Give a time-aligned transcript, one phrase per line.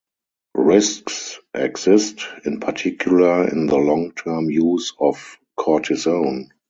[0.55, 6.49] Risks exist, in particular in the long-term use of cortisone.